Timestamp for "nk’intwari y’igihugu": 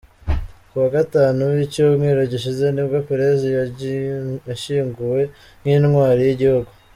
5.61-6.69